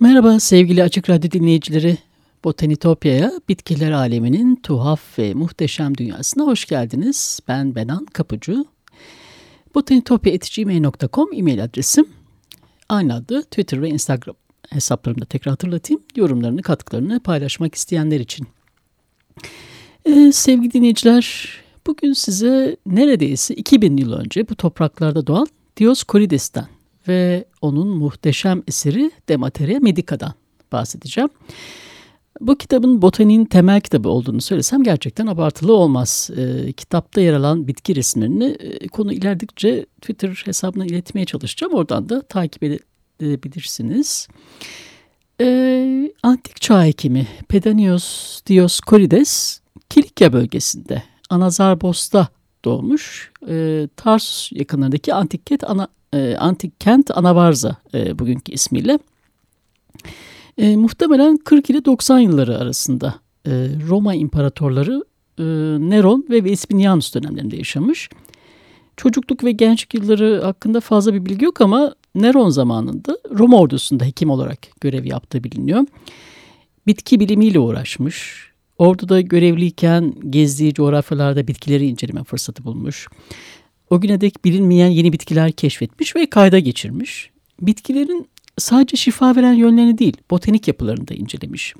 Merhaba 0.00 0.40
sevgili 0.40 0.82
Açık 0.82 1.10
Radyo 1.10 1.30
dinleyicileri. 1.30 1.98
Botanitopya'ya, 2.44 3.32
bitkiler 3.48 3.90
aleminin 3.90 4.56
tuhaf 4.56 5.18
ve 5.18 5.34
muhteşem 5.34 5.96
dünyasına 5.96 6.44
hoş 6.44 6.64
geldiniz. 6.64 7.40
Ben 7.48 7.74
Benan 7.74 8.04
Kapıcı. 8.04 8.64
Botanitopya.gmail.com 9.74 11.28
e-mail 11.32 11.64
adresim. 11.64 12.08
Aynı 12.88 13.14
adı 13.14 13.42
Twitter 13.42 13.82
ve 13.82 13.88
Instagram 13.88 14.36
hesaplarımda 14.70 15.24
tekrar 15.24 15.50
hatırlatayım. 15.50 16.02
Yorumlarını, 16.16 16.62
katkılarını 16.62 17.20
paylaşmak 17.20 17.74
isteyenler 17.74 18.20
için. 18.20 18.46
Ee, 20.04 20.32
sevgili 20.32 20.72
dinleyiciler, 20.72 21.48
bugün 21.86 22.12
size 22.12 22.76
neredeyse 22.86 23.54
2000 23.54 23.96
yıl 23.96 24.12
önce 24.12 24.48
bu 24.48 24.54
topraklarda 24.54 25.26
doğan 25.26 25.46
Dioscorides'ten 25.76 26.79
ve 27.10 27.44
onun 27.60 27.88
muhteşem 27.88 28.62
eseri 28.68 29.10
Demateria 29.28 29.80
Medica'dan 29.80 30.32
bahsedeceğim. 30.72 31.30
Bu 32.40 32.58
kitabın 32.58 33.02
botaniğin 33.02 33.44
temel 33.44 33.80
kitabı 33.80 34.08
olduğunu 34.08 34.40
söylesem 34.40 34.82
gerçekten 34.82 35.26
abartılı 35.26 35.72
olmaz. 35.72 36.30
E, 36.36 36.72
kitapta 36.72 37.20
yer 37.20 37.32
alan 37.34 37.68
bitki 37.68 37.96
resimlerini 37.96 38.44
e, 38.44 38.88
konu 38.88 39.12
ilerledikçe 39.12 39.86
Twitter 40.00 40.42
hesabına 40.44 40.86
iletmeye 40.86 41.24
çalışacağım. 41.24 41.74
Oradan 41.74 42.08
da 42.08 42.22
takip 42.22 42.62
edebilirsiniz. 42.62 44.28
E, 45.40 46.12
antik 46.22 46.60
çağ 46.60 46.84
hekimi 46.84 47.26
Pedanios 47.48 48.40
Dioscorides 48.46 49.60
Kilikya 49.90 50.32
bölgesinde 50.32 51.02
Anazarbos'ta 51.30 52.28
doğmuş. 52.64 53.32
E, 53.48 53.88
Tarsus 53.96 54.52
yakınlarındaki 54.52 55.14
antik 55.14 55.46
kent, 55.46 55.64
ana, 55.64 55.88
e, 56.14 56.36
antik 56.36 56.80
kent 56.80 57.10
Anavarza 57.16 57.76
e, 57.94 58.18
bugünkü 58.18 58.52
ismiyle. 58.52 58.98
E, 60.58 60.76
muhtemelen 60.76 61.36
40 61.36 61.70
ile 61.70 61.84
90 61.84 62.18
yılları 62.18 62.58
arasında 62.58 63.14
e, 63.46 63.50
Roma 63.88 64.14
imparatorları 64.14 65.04
e, 65.38 65.42
Neron 65.90 66.26
ve 66.30 66.44
Vespasianus 66.44 67.14
dönemlerinde 67.14 67.56
yaşamış. 67.56 68.08
Çocukluk 68.96 69.44
ve 69.44 69.52
gençlik 69.52 69.94
yılları 69.94 70.42
hakkında 70.44 70.80
fazla 70.80 71.14
bir 71.14 71.24
bilgi 71.24 71.44
yok 71.44 71.60
ama 71.60 71.94
Neron 72.14 72.50
zamanında 72.50 73.18
Roma 73.38 73.58
ordusunda 73.58 74.04
hekim 74.04 74.30
olarak 74.30 74.58
görev 74.80 75.04
yaptığı 75.04 75.44
biliniyor. 75.44 75.86
Bitki 76.86 77.20
bilimiyle 77.20 77.58
uğraşmış. 77.58 78.50
Orduda 78.78 79.20
görevliyken 79.20 80.14
gezdiği 80.30 80.74
coğrafyalarda 80.74 81.46
bitkileri 81.46 81.86
inceleme 81.86 82.24
fırsatı 82.24 82.64
bulmuş. 82.64 83.08
O 83.90 84.00
güne 84.00 84.20
dek 84.20 84.44
bilinmeyen 84.44 84.88
yeni 84.88 85.12
bitkiler 85.12 85.52
keşfetmiş 85.52 86.16
ve 86.16 86.30
kayda 86.30 86.58
geçirmiş. 86.58 87.30
Bitkilerin 87.60 88.28
sadece 88.58 88.96
şifa 88.96 89.36
veren 89.36 89.52
yönlerini 89.52 89.98
değil, 89.98 90.16
botanik 90.30 90.68
yapılarını 90.68 91.08
da 91.08 91.14
incelemiş. 91.14 91.74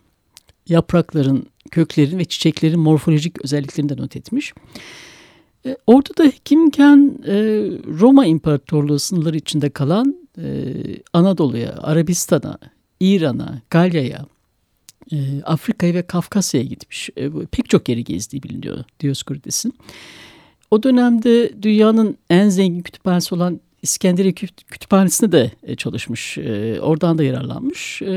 Yaprakların, 0.68 1.46
köklerin 1.70 2.18
ve 2.18 2.24
çiçeklerin 2.24 2.80
morfolojik 2.80 3.44
özelliklerini 3.44 3.88
de 3.88 3.96
not 3.96 4.16
etmiş. 4.16 4.54
E, 5.66 5.76
orada 5.86 6.16
da 6.16 6.24
hekimken 6.24 7.18
e, 7.26 7.34
Roma 8.00 8.26
İmparatorluğu 8.26 8.98
sınırları 8.98 9.36
içinde 9.36 9.70
kalan 9.70 10.28
e, 10.38 10.74
Anadolu'ya, 11.12 11.78
Arabistan'a, 11.82 12.58
İran'a, 13.00 13.62
Galya'ya, 13.70 14.26
Afrika'ya 15.44 15.94
ve 15.94 16.02
Kafkasya'ya 16.02 16.66
gitmiş. 16.66 17.10
Pek 17.50 17.68
çok 17.68 17.88
yeri 17.88 18.04
gezdiği 18.04 18.42
biliniyor 18.42 18.84
Dioscorides'in. 19.00 19.74
O 20.70 20.82
dönemde 20.82 21.62
dünyanın 21.62 22.18
en 22.30 22.48
zengin 22.48 22.80
kütüphanesi 22.80 23.34
olan 23.34 23.60
İskenderiye 23.82 24.32
Kütüphanesi'nde 24.32 25.32
de 25.32 25.50
e, 25.62 25.76
çalışmış. 25.76 26.38
E, 26.38 26.80
oradan 26.80 27.18
da 27.18 27.24
yararlanmış. 27.24 28.02
E, 28.02 28.08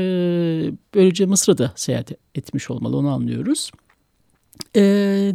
böylece 0.94 1.26
Mısır'a 1.26 1.58
da 1.58 1.72
seyahat 1.76 2.12
etmiş 2.34 2.70
olmalı 2.70 2.96
onu 2.96 3.08
anlıyoruz. 3.10 3.70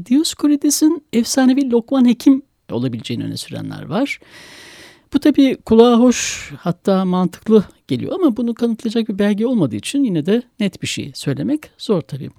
Dioscorides'in 0.10 1.04
efsanevi 1.14 1.72
Lokman 1.72 2.08
Hekim 2.08 2.42
olabileceğini 2.72 3.24
öne 3.24 3.38
sürenler 3.38 3.86
var. 3.86 4.20
Bu 5.14 5.20
tabii 5.20 5.58
kulağa 5.66 6.00
hoş 6.00 6.50
hatta 6.60 7.06
mantıklı 7.06 7.64
geliyor 7.88 8.12
ama 8.16 8.38
bunu 8.38 8.54
kanıtlayacak 8.54 9.10
bir 9.10 9.20
belge 9.20 9.46
olmadığı 9.46 9.76
için 9.76 10.04
yine 10.04 10.26
de 10.26 10.42
net 10.60 10.82
bir 10.82 10.88
şey 10.88 11.12
söylemek 11.16 11.62
zor 11.78 12.02
tabii. 12.02 12.30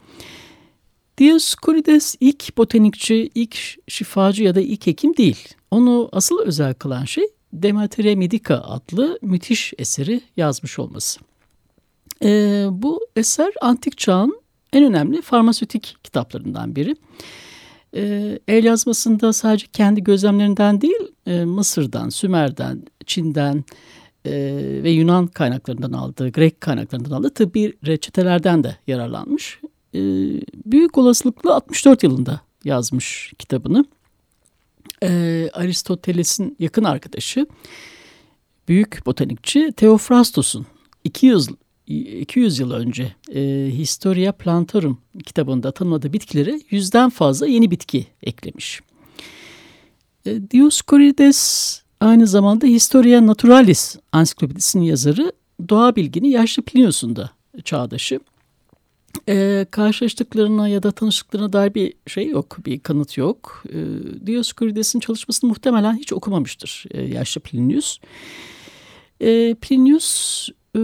Dioscorides 1.21 2.15
ilk 2.21 2.59
botanikçi, 2.59 3.31
ilk 3.35 3.57
şifacı 3.89 4.45
ya 4.45 4.55
da 4.55 4.61
ilk 4.61 4.87
hekim 4.87 5.17
değil. 5.17 5.49
Onu 5.71 6.09
asıl 6.13 6.41
özel 6.41 6.75
kılan 6.75 7.05
şey 7.05 7.25
Demeteria 7.53 8.17
Medica 8.17 8.61
adlı 8.61 9.19
müthiş 9.23 9.75
eseri 9.79 10.21
yazmış 10.37 10.79
olması. 10.79 11.21
Ee, 12.25 12.67
bu 12.71 13.01
eser 13.17 13.53
antik 13.61 13.99
çağın 13.99 14.41
en 14.73 14.85
önemli 14.85 15.23
farmasötik 15.23 15.97
kitaplarından 16.05 16.77
biri. 16.77 16.97
Ee, 17.97 18.39
el 18.49 18.65
yazmasında 18.65 19.33
sadece 19.33 19.67
kendi 19.73 20.05
gözlemlerinden 20.05 20.81
değil, 20.81 21.13
e, 21.27 21.45
Mısır'dan, 21.45 22.09
Sümer'den, 22.09 22.83
Çin'den 23.07 23.65
e, 24.25 24.33
ve 24.83 24.91
Yunan 24.91 25.27
kaynaklarından 25.27 25.93
aldığı, 25.93 26.31
Grek 26.33 26.61
kaynaklarından 26.61 27.11
aldığı 27.11 27.31
tıbbi 27.31 27.73
reçetelerden 27.87 28.65
de 28.65 28.77
yararlanmış. 28.87 29.61
E, 29.95 30.01
büyük 30.67 30.99
olasılıkla 30.99 31.55
64 31.55 32.03
yılında 32.03 32.41
yazmış 32.65 33.33
kitabını. 33.39 33.85
E, 35.03 35.51
Aristoteles'in 35.53 36.57
yakın 36.59 36.85
arkadaşı, 36.85 37.47
büyük 38.69 39.07
botanikçi 39.07 39.73
Theophrastos'un 39.73 40.67
200, 41.05 41.49
200 41.87 42.59
yıl 42.59 42.71
önce 42.71 43.15
e, 43.35 43.71
Historia 43.73 44.33
Plantarum 44.33 44.99
kitabında 45.27 45.73
tanımladığı 45.73 46.13
bitkilere 46.13 46.61
yüzden 46.71 47.11
fazla 47.11 47.47
yeni 47.47 47.71
bitki 47.71 48.07
eklemiş. 48.23 48.81
E, 50.27 50.51
Dioscorides 50.51 51.83
aynı 52.01 52.27
zamanda 52.27 52.67
Historia 52.67 53.27
Naturalis 53.27 53.97
ansiklopedisinin 54.13 54.85
yazarı 54.85 55.33
doğa 55.69 55.97
bilgini 55.97 56.31
yaşlı 56.31 56.63
Plinius'un 56.63 57.17
da 57.17 57.31
çağdaşı 57.65 58.21
e, 59.29 59.67
karşılaştıklarına 59.71 60.69
ya 60.69 60.83
da 60.83 60.93
tanıştıklarına 60.93 61.53
dair 61.53 61.75
bir 61.75 61.95
şey 62.07 62.29
yok, 62.29 62.59
bir 62.67 62.81
kanıt 62.81 63.17
yok. 63.19 63.65
E, 63.69 63.77
Dioscorides'in 64.27 65.01
çalışmasını 65.01 65.49
muhtemelen 65.49 65.97
hiç 65.97 66.13
okumamıştır 66.13 66.85
e, 66.91 67.03
yaşlı 67.03 67.41
Plinius. 67.41 67.99
E, 69.21 69.55
Plinius 69.55 70.49
e, 70.77 70.81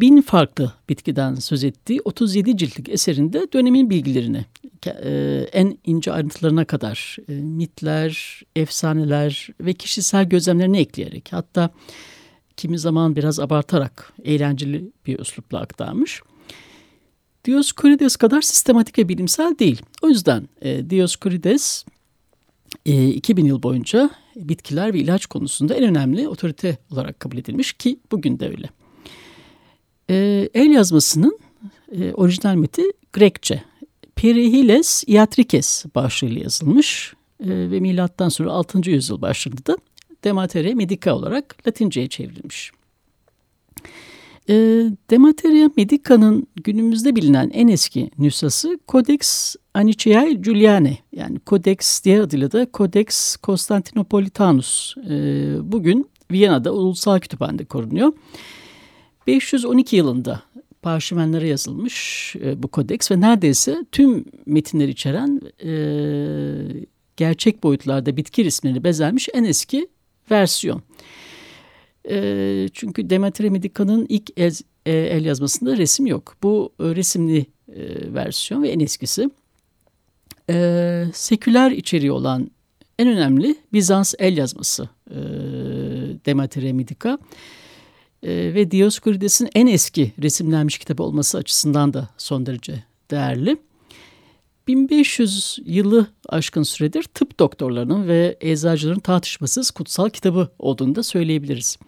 bin 0.00 0.22
farklı 0.22 0.72
bitkiden 0.88 1.34
söz 1.34 1.64
ettiği 1.64 2.00
37 2.04 2.56
ciltlik 2.56 2.88
eserinde 2.88 3.46
dönemin 3.52 3.90
bilgilerini 3.90 4.44
e, 4.86 5.46
en 5.52 5.78
ince 5.84 6.12
ayrıntılarına 6.12 6.64
kadar 6.64 7.16
e, 7.28 7.32
mitler, 7.32 8.42
efsaneler 8.56 9.48
ve 9.60 9.74
kişisel 9.74 10.28
gözlemlerini 10.28 10.78
ekleyerek 10.78 11.28
hatta 11.30 11.70
kimi 12.56 12.78
zaman 12.78 13.16
biraz 13.16 13.40
abartarak 13.40 14.12
eğlenceli 14.24 14.92
bir 15.06 15.18
üslupla 15.18 15.60
aktarmış. 15.60 16.22
Dioscorides 17.44 18.16
kadar 18.16 18.40
sistematik 18.40 18.98
ve 18.98 19.08
bilimsel 19.08 19.58
değil. 19.58 19.82
O 20.02 20.08
yüzden 20.08 20.48
e, 20.62 20.90
Dioscorides 20.90 21.84
e, 22.86 23.08
2000 23.08 23.44
yıl 23.44 23.62
boyunca 23.62 24.10
bitkiler 24.36 24.94
ve 24.94 24.98
ilaç 24.98 25.26
konusunda 25.26 25.74
en 25.74 25.84
önemli 25.84 26.28
otorite 26.28 26.78
olarak 26.92 27.20
kabul 27.20 27.38
edilmiş 27.38 27.72
ki 27.72 27.98
bugün 28.12 28.38
de 28.38 28.48
öyle. 28.48 28.68
E, 30.10 30.48
el 30.54 30.70
yazmasının 30.70 31.38
e, 31.92 32.12
orijinal 32.12 32.54
meti 32.54 32.82
Grekçe. 33.12 33.62
Perihiles 34.16 35.04
iatrikes 35.06 35.84
başlığıyla 35.94 36.42
yazılmış 36.42 37.14
e, 37.40 37.48
ve 37.48 37.80
milattan 37.80 38.28
sonra 38.28 38.52
6. 38.52 38.90
yüzyıl 38.90 39.22
başlarında 39.22 39.76
Dematere 40.24 40.74
Medica 40.74 41.14
olarak 41.14 41.56
Latince'ye 41.66 42.08
çevrilmiş. 42.08 42.72
E, 44.48 44.54
Demateria 45.10 45.70
Medica'nın 45.76 46.46
günümüzde 46.64 47.16
bilinen 47.16 47.50
en 47.50 47.68
eski 47.68 48.10
nüshası 48.18 48.78
Codex 48.88 49.56
Aniceae 49.74 50.42
Julianae 50.42 50.98
yani 51.12 51.38
Codex 51.46 52.04
diğer 52.04 52.20
adıyla 52.20 52.52
da 52.52 52.66
Codex 52.74 53.36
Constantinopolitanus. 53.42 54.94
E, 55.10 55.12
bugün 55.72 56.10
Viyana'da 56.30 56.72
Ulusal 56.72 57.18
Kütüphane'de 57.20 57.64
korunuyor. 57.64 58.12
512 59.26 59.96
yılında 59.96 60.42
parşömenlere 60.82 61.48
yazılmış 61.48 62.36
e, 62.44 62.62
bu 62.62 62.68
kodeks 62.68 63.10
ve 63.10 63.20
neredeyse 63.20 63.76
tüm 63.92 64.24
metinleri 64.46 64.90
içeren 64.90 65.40
e, 65.64 65.72
gerçek 67.16 67.62
boyutlarda 67.62 68.16
bitki 68.16 68.44
resimleri 68.44 68.84
bezenmiş 68.84 69.28
en 69.34 69.44
eski 69.44 69.88
versiyon. 70.30 70.82
E, 72.10 72.68
çünkü 72.72 73.10
Demetri 73.10 73.50
Medica'nın 73.50 74.06
ilk 74.08 74.30
el, 74.36 74.52
e, 74.86 74.92
el 74.92 75.24
yazmasında 75.24 75.76
resim 75.76 76.06
yok. 76.06 76.36
Bu 76.42 76.72
e, 76.80 76.84
resimli 76.84 77.46
e, 77.68 78.14
versiyon 78.14 78.62
ve 78.62 78.68
en 78.68 78.80
eskisi. 78.80 79.30
E, 80.50 81.04
seküler 81.14 81.70
içeriği 81.70 82.12
olan 82.12 82.50
en 82.98 83.08
önemli 83.08 83.56
Bizans 83.72 84.14
el 84.18 84.36
yazması 84.36 84.88
e, 85.10 85.16
Demetri 86.26 86.72
Medica. 86.72 87.18
E, 88.22 88.54
ve 88.54 88.70
Dioscorides'in 88.70 89.48
en 89.54 89.66
eski 89.66 90.12
resimlenmiş 90.22 90.78
kitabı 90.78 91.02
olması 91.02 91.38
açısından 91.38 91.94
da 91.94 92.08
son 92.18 92.46
derece 92.46 92.84
değerli. 93.10 93.56
1500 94.68 95.58
yılı 95.64 96.06
aşkın 96.28 96.62
süredir 96.62 97.02
tıp 97.02 97.38
doktorlarının 97.40 98.08
ve 98.08 98.36
eczacıların 98.40 99.00
tartışmasız 99.00 99.70
kutsal 99.70 100.08
kitabı 100.08 100.48
olduğunu 100.58 100.94
da 100.94 101.02
söyleyebiliriz. 101.02 101.78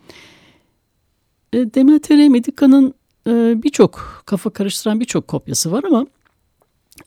E, 1.52 1.74
Demeter 1.74 2.28
Medica'nın 2.28 2.94
e, 3.26 3.62
birçok 3.62 4.22
kafa 4.26 4.50
karıştıran 4.50 5.00
birçok 5.00 5.28
kopyası 5.28 5.72
var 5.72 5.84
ama 5.84 6.06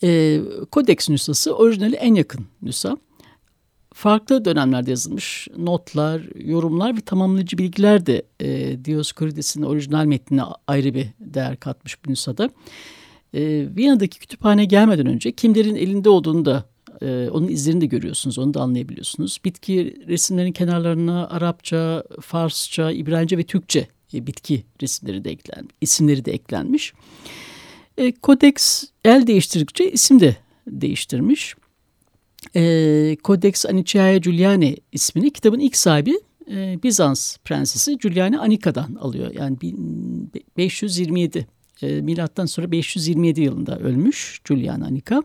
e, 0.04 0.40
Codex 0.72 1.10
nüshası 1.10 1.56
orijinali 1.56 1.96
en 1.96 2.16
yakın 2.16 2.46
nüsa. 2.62 2.98
Farklı 3.94 4.46
dönemlerde 4.46 4.90
yazılmış 4.90 5.48
notlar, 5.58 6.22
yorumlar 6.36 6.98
ve 6.98 7.02
tamamlayıcı 7.02 7.58
bilgiler 7.58 8.06
de 8.06 8.24
e, 8.40 8.86
Dioscorides'in 8.86 9.62
orijinal 9.62 10.06
metnine 10.06 10.42
ayrı 10.68 10.94
bir 10.94 11.08
değer 11.20 11.58
katmış 11.58 12.06
bu 12.06 12.12
nüshada 12.12 12.50
e, 13.34 13.68
Viyana'daki 13.76 14.20
kütüphane 14.20 14.66
gelmeden 14.66 15.06
önce 15.06 15.32
kimlerin 15.32 15.76
elinde 15.76 16.10
olduğunu 16.10 16.46
da 16.46 16.66
e, 17.02 17.30
onun 17.32 17.48
izlerini 17.48 17.82
de 17.82 17.86
görüyorsunuz, 17.86 18.38
onu 18.38 18.54
da 18.54 18.62
anlayabiliyorsunuz. 18.62 19.40
Bitki 19.46 19.96
resimlerinin 20.08 20.52
kenarlarına 20.52 21.28
Arapça, 21.28 22.04
Farsça, 22.22 22.92
İbranice 22.92 23.38
ve 23.38 23.44
Türkçe 23.44 23.88
e, 24.14 24.28
bitki 24.28 24.64
resimleri 24.82 25.24
de 25.24 25.32
eklenmiş, 25.32 25.76
isimleri 25.82 26.26
de 26.26 26.32
eklenmiş. 26.32 26.94
E, 27.98 28.14
Codex 28.24 28.84
el 29.06 29.28
değiştirdikçe 29.28 29.92
isim 29.92 30.20
de 30.20 30.38
değiştirmiş. 30.68 31.56
E, 32.56 33.18
Codex 33.24 33.66
Aniceae 33.66 34.22
Juliane 34.22 34.76
ismini 34.92 35.32
kitabın 35.32 35.60
ilk 35.60 35.76
sahibi 35.76 36.20
e, 36.52 36.80
Bizans 36.84 37.38
prensesi 37.38 37.98
Juliane 38.00 38.40
Anika'dan 38.40 38.96
alıyor. 38.96 39.32
Yani 39.34 39.58
527 40.58 41.48
e, 41.82 42.02
milattan 42.02 42.46
sonra 42.46 42.72
527 42.72 43.42
yılında 43.42 43.80
ölmüş 43.80 44.42
Julian 44.46 44.82
Anika. 44.82 45.24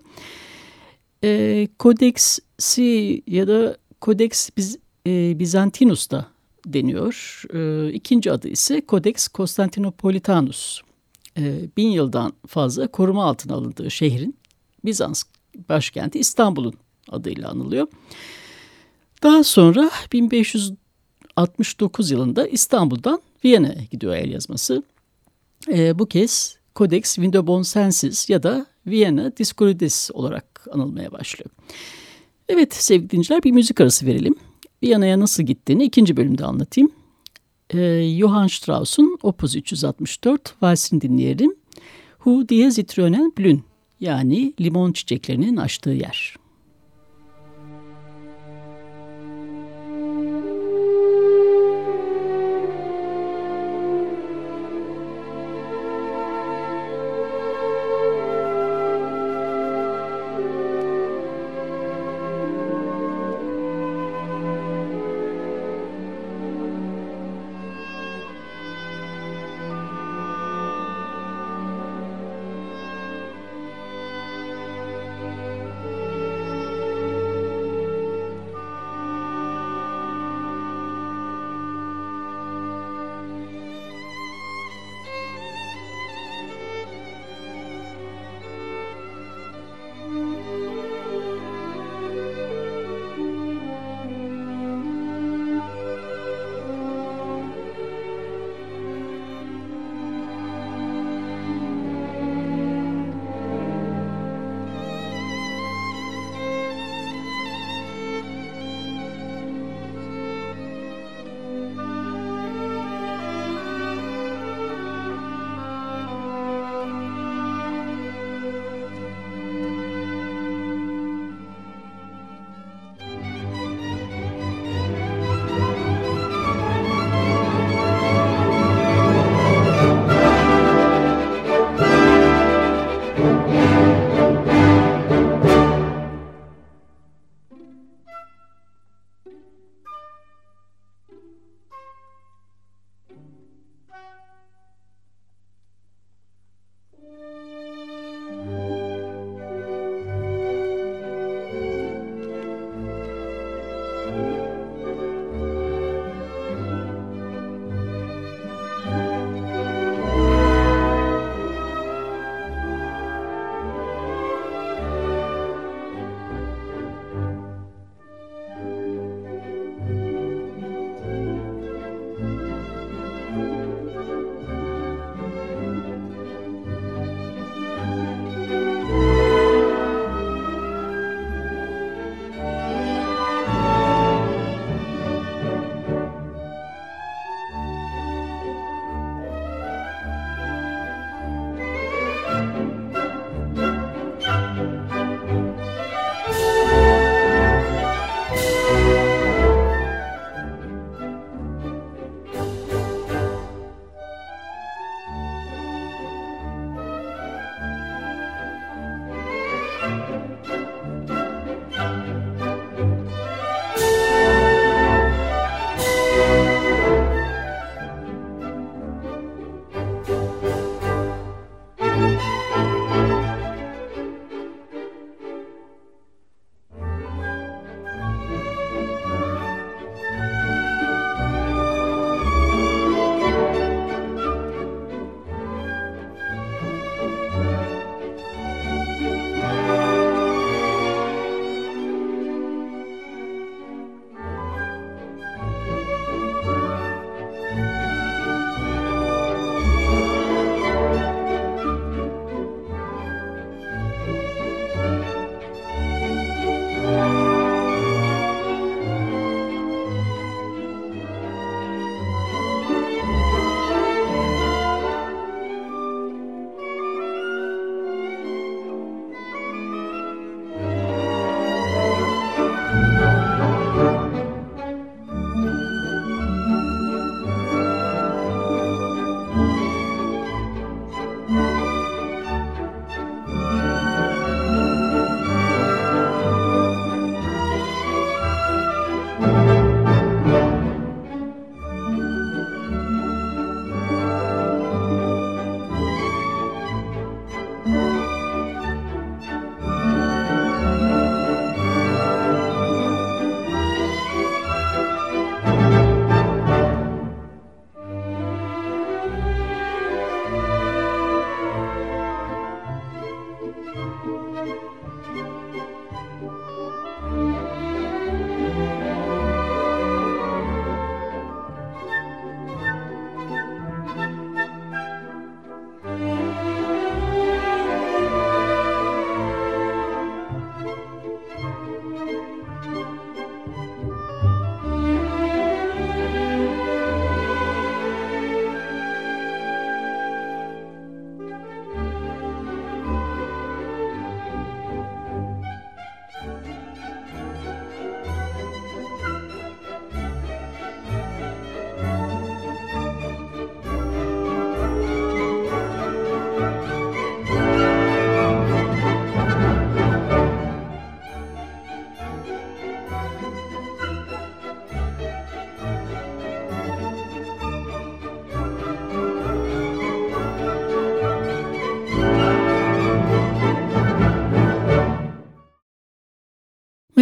E, 1.25 1.69
Codex-si 1.81 3.22
ya 3.26 3.49
da 3.49 3.76
Codex 4.02 4.50
Biz, 4.56 4.78
e, 5.06 5.38
Bizantinus 5.38 6.10
da 6.10 6.26
deniyor. 6.66 7.43
E, 7.54 7.93
ikinci 7.93 8.32
adı 8.32 8.49
ise 8.49 8.82
Codex 8.88 9.28
Constantinopolitanus. 9.28 10.81
E, 11.38 11.60
bin 11.76 11.88
yıldan 11.88 12.32
fazla 12.46 12.87
koruma 12.87 13.25
altına 13.25 13.54
alındığı 13.54 13.90
şehrin 13.90 14.37
Bizans 14.84 15.22
başkenti 15.69 16.19
İstanbul'un 16.19 16.75
adıyla 17.08 17.50
anılıyor. 17.50 17.87
Daha 19.22 19.44
sonra 19.44 19.90
1569 20.12 22.10
yılında 22.10 22.46
İstanbul'dan 22.46 23.20
Viyana'ya 23.44 23.84
gidiyor 23.90 24.14
el 24.14 24.32
yazması. 24.32 24.82
E, 25.69 25.99
bu 25.99 26.06
kez 26.06 26.56
Codex 26.76 27.19
Vindobonensis 27.19 28.31
ya 28.31 28.43
da 28.43 28.67
Vienna 28.87 29.37
Discorides 29.37 30.11
olarak 30.14 30.67
anılmaya 30.73 31.12
başlıyor. 31.12 31.50
Evet 32.49 32.75
sevgili 32.75 33.11
dinleyiciler 33.11 33.43
bir 33.43 33.53
müzik 33.53 33.81
arası 33.81 34.06
verelim. 34.06 34.35
Viyana'ya 34.82 35.20
nasıl 35.20 35.43
gittiğini 35.43 35.85
ikinci 35.85 36.17
bölümde 36.17 36.44
anlatayım. 36.44 36.93
Ee, 37.75 38.17
Johann 38.19 38.47
Strauss'un 38.47 39.19
Opus 39.23 39.56
364 39.56 40.62
valsini 40.62 41.00
dinleyelim. 41.00 41.55
Hu 42.19 42.49
diye 42.49 42.70
zitronen 42.70 43.32
blün 43.38 43.64
yani 44.00 44.55
limon 44.61 44.93
çiçeklerinin 44.93 45.56
açtığı 45.56 45.91
yer. 45.91 46.37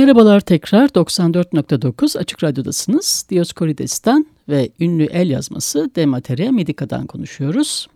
Merhabalar 0.00 0.40
tekrar 0.40 0.88
94.9 0.88 2.18
Açık 2.18 2.44
Radyo'dasınız. 2.44 3.26
Dioscorides'ten 3.30 4.26
ve 4.48 4.70
ünlü 4.80 5.04
el 5.04 5.30
yazması 5.30 5.90
De 5.96 6.06
Materia 6.06 6.52
Medica'dan 6.52 7.06
konuşuyoruz. 7.06 7.86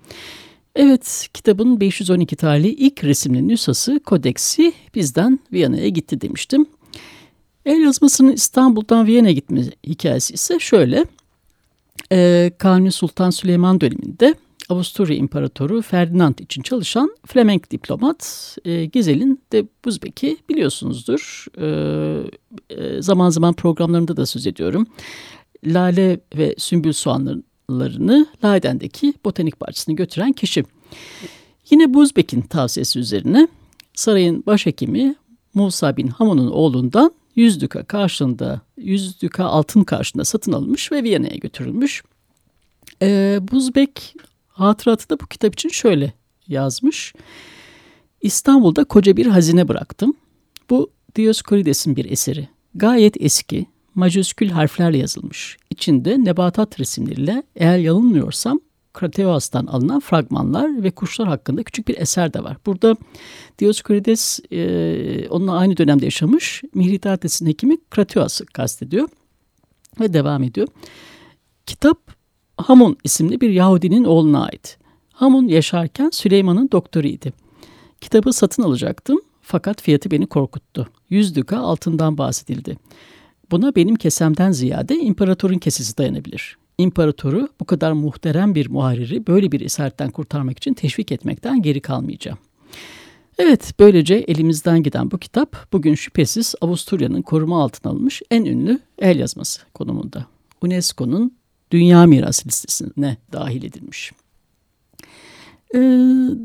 Evet, 0.77 1.29
kitabın 1.35 1.81
512 1.81 2.37
tarihli 2.37 2.69
ilk 2.69 3.05
resimli 3.05 3.49
nüshası 3.49 4.01
Kodeksi 4.01 4.73
bizden 4.95 5.41
Viyana'ya 5.53 5.89
gitti 5.89 6.21
demiştim. 6.21 6.67
El 7.67 7.81
yazmasının 7.81 8.33
İstanbul'dan 8.33 9.07
Viyana'ya 9.07 9.35
gitme 9.35 9.63
hikayesi 9.87 10.35
ise 10.35 10.59
şöyle. 10.59 11.05
Ee, 12.13 12.53
Kanuni 12.59 12.93
Sultan 12.93 13.31
Süleyman 13.31 13.81
döneminde 13.81 14.35
Avusturya 14.69 15.17
İmparatoru 15.17 15.83
Ferdinand 15.83 16.39
için 16.39 16.63
çalışan 16.63 17.17
Flemenk 17.27 17.71
diplomat 17.71 18.57
e, 18.65 18.85
Gizel'in 18.85 19.41
de 19.53 19.67
Buzbek'i 19.85 20.37
biliyorsunuzdur. 20.49 21.47
E, 21.59 21.67
e, 22.71 23.03
zaman 23.03 23.31
zaman 23.31 23.55
programlarında 23.55 24.17
da 24.17 24.27
söz 24.27 24.47
ediyorum. 24.47 24.87
Lale 25.65 26.21
ve 26.37 26.55
sümbül 26.59 26.93
soğanlarını 26.93 28.27
Leiden'deki 28.45 29.15
botanik 29.25 29.61
bahçesine 29.61 29.95
götüren 29.95 30.33
kişi. 30.33 30.65
Yine 31.71 31.95
Buzbek'in 31.95 32.41
tavsiyesi 32.41 32.99
üzerine 32.99 33.49
sarayın 33.95 34.45
başhekimi 34.47 35.15
Musa 35.55 35.97
bin 35.97 36.07
Hamon'un 36.07 36.51
oğlundan 36.51 37.13
100 37.37 37.61
düka 37.61 37.85
karşılığında 37.85 38.61
100 38.77 39.23
düka 39.23 39.45
altın 39.45 39.85
karşılığında 39.85 40.25
satın 40.25 40.53
alınmış 40.53 40.93
ve 40.93 41.03
Viyana'ya 41.03 41.37
götürülmüş. 41.37 42.03
Ee, 43.03 43.39
Buzbek 43.53 44.15
hatıratı 44.55 45.11
da 45.11 45.21
bu 45.21 45.27
kitap 45.27 45.55
için 45.55 45.69
şöyle 45.69 46.13
yazmış. 46.49 47.15
İstanbul'da 48.21 48.85
koca 48.85 49.17
bir 49.17 49.27
hazine 49.27 49.69
bıraktım. 49.69 50.15
Bu 50.71 50.91
Dioscorides'in 51.17 51.97
bir 51.97 52.11
eseri. 52.11 52.49
Gayet 52.75 53.17
eski, 53.21 53.67
majüskül 53.95 54.51
harflerle 54.51 54.99
yazılmış. 54.99 55.57
İçinde 55.71 56.25
nebatat 56.25 56.81
resimleriyle 56.81 57.43
eğer 57.57 57.79
yanılmıyorsam 57.79 58.61
Krateos'tan 58.93 59.67
alınan 59.67 60.01
fragmanlar 60.01 60.83
ve 60.83 60.91
kuşlar 60.91 61.29
hakkında 61.29 61.63
küçük 61.63 61.89
bir 61.89 61.99
eser 61.99 62.35
de 62.35 62.45
var. 62.45 62.57
Burada 62.67 62.97
Dioscorides 63.59 64.41
e, 64.53 65.29
onunla 65.29 65.59
aynı 65.59 65.77
dönemde 65.77 66.05
yaşamış 66.05 66.63
Mihridates'in 66.75 67.47
hekimi 67.47 67.77
Krateos'u 67.91 68.47
kastediyor 68.47 69.09
ve 70.01 70.13
devam 70.13 70.43
ediyor. 70.43 70.69
Kitap 71.67 72.14
Hamun 72.57 72.97
isimli 73.05 73.41
bir 73.41 73.51
Yahudinin 73.51 74.05
oğluna 74.05 74.45
ait. 74.45 74.79
Hamun 75.13 75.49
yaşarken 75.49 76.11
Süleyman'ın 76.11 76.69
doktoruydu. 76.73 77.33
Kitabı 78.01 78.33
satın 78.33 78.63
alacaktım 78.63 79.21
fakat 79.43 79.83
fiyatı 79.83 80.11
beni 80.11 80.27
korkuttu. 80.27 80.89
Yüz 81.11 81.35
düka 81.35 81.59
altından 81.59 82.19
bahsedildi. 82.19 82.79
Buna 83.51 83.75
benim 83.75 83.97
kesemden 83.97 84.53
ziyade 84.53 84.97
imparatorun 84.97 85.59
kesesi 85.59 85.99
dayanabilir. 85.99 86.57
İmparatoru 86.79 87.49
bu 87.61 87.65
kadar 87.65 87.93
muhterem 87.93 88.55
bir 88.55 88.71
muharriri 88.71 89.27
böyle 89.27 89.53
bir 89.53 89.61
eserden 89.61 90.11
kurtarmak 90.11 90.59
için 90.59 90.75
teşvik 90.75 91.13
etmekten 91.13 91.63
geri 91.63 91.81
kalmayacağım. 91.81 92.39
Evet, 93.39 93.75
böylece 93.81 94.15
elimizden 94.15 94.83
giden 94.83 95.11
bu 95.11 95.19
kitap 95.19 95.73
bugün 95.73 95.95
şüphesiz 95.95 96.55
Avusturya'nın 96.61 97.23
koruma 97.23 97.63
altına 97.63 97.93
alınmış 97.93 98.23
en 98.31 98.45
ünlü 98.45 98.81
el 98.99 99.19
yazması 99.19 99.61
konumunda. 99.75 100.27
UNESCO'nun 100.63 101.33
Dünya 101.75 102.07
Mirası 102.07 102.49
listesine 102.49 103.17
dahil 103.33 103.63
edilmiş. 103.65 104.13
E, 105.75 105.79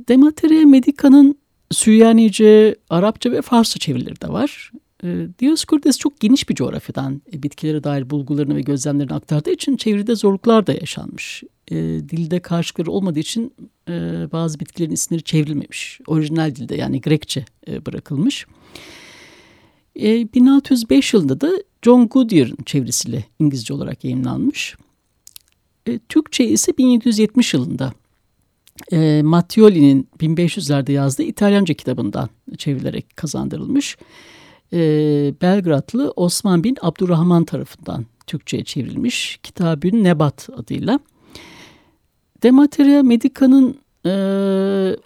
Demateria 0.10 0.66
Medica'nın 0.66 1.36
Süryanice, 1.72 2.76
Arapça 2.90 3.32
ve 3.32 3.42
Farsça 3.42 3.80
çevirileri 3.80 4.22
de 4.22 4.30
var. 4.30 4.72
E, 5.04 5.28
Dioscorides 5.40 5.98
çok 5.98 6.20
geniş 6.20 6.50
bir 6.50 6.56
coğrafyadan 6.56 7.22
e, 7.34 7.44
bitkilere 7.44 7.84
dair 7.84 8.10
bulgularını 8.10 8.56
ve 8.56 8.62
gözlemlerini 8.62 9.14
aktardığı 9.14 9.52
için 9.52 9.78
çeviride 9.78 10.16
zorluklar 10.16 10.68
da 10.68 10.74
yaşanmış. 10.74 11.44
E, 11.72 11.76
dilde 12.10 12.40
karşılıkları 12.40 12.92
olmadığı 12.92 13.20
için 13.20 13.54
e, 13.90 13.92
bazı 14.32 14.60
bitkilerin 14.60 14.92
isimleri 14.92 15.24
çevrilmemiş. 15.24 16.00
Orijinal 16.08 16.56
dilde 16.56 16.76
yani 16.76 17.02
Grekçe 17.02 17.46
e, 17.68 17.86
bırakılmış. 17.86 18.46
E, 19.96 20.34
1605 20.34 21.14
yılında 21.14 21.42
da 21.42 21.52
John 21.82 22.08
Goodyear'ın 22.08 22.64
çevirisiyle 22.66 23.26
İngilizce 23.40 23.74
olarak 23.74 24.04
yayınlanmış. 24.04 24.76
E, 25.90 26.00
Türkçe 26.10 26.44
ise 26.44 26.78
1770 26.78 27.54
yılında 27.54 27.94
e, 28.92 29.22
Mattioli'nin 29.24 30.08
1500'lerde 30.20 30.92
yazdığı 30.92 31.24
İtalyanca 31.24 31.74
kitabından 31.74 32.30
çevrilerek 32.58 33.18
kazandırılmış. 33.18 33.98
E, 34.74 34.80
Belgradlı 35.42 36.14
Osman 36.16 36.64
bin 36.64 36.78
Abdurrahman 36.82 37.46
tarafından 37.46 38.06
Türkçe'ye 38.28 38.64
çevrilmiş 38.64 39.40
Kitabün 39.44 40.04
Nebat 40.04 40.50
adıyla. 40.58 41.00
De 42.44 42.52
Materia 42.52 43.04
Medica'nın 43.04 43.78
e, 44.06 44.12